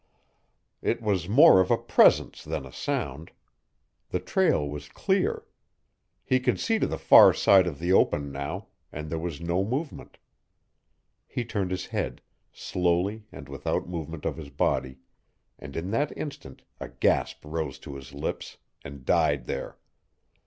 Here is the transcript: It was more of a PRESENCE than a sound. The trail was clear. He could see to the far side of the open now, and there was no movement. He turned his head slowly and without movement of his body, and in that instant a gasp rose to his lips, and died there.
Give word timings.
It 0.81 0.99
was 0.99 1.29
more 1.29 1.59
of 1.61 1.69
a 1.69 1.77
PRESENCE 1.77 2.43
than 2.43 2.65
a 2.65 2.71
sound. 2.71 3.29
The 4.09 4.19
trail 4.19 4.67
was 4.67 4.89
clear. 4.89 5.43
He 6.25 6.39
could 6.39 6.59
see 6.59 6.79
to 6.79 6.87
the 6.87 6.97
far 6.97 7.33
side 7.35 7.67
of 7.67 7.77
the 7.77 7.93
open 7.93 8.31
now, 8.31 8.69
and 8.91 9.11
there 9.11 9.19
was 9.19 9.39
no 9.39 9.63
movement. 9.63 10.17
He 11.27 11.45
turned 11.45 11.69
his 11.69 11.85
head 11.85 12.19
slowly 12.51 13.27
and 13.31 13.47
without 13.47 13.87
movement 13.87 14.25
of 14.25 14.37
his 14.37 14.49
body, 14.49 14.97
and 15.59 15.75
in 15.75 15.91
that 15.91 16.11
instant 16.17 16.63
a 16.79 16.89
gasp 16.89 17.45
rose 17.45 17.77
to 17.77 17.93
his 17.93 18.11
lips, 18.11 18.57
and 18.83 19.05
died 19.05 19.45
there. 19.45 19.77